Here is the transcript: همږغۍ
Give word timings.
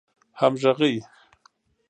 همږغۍ 0.39 0.95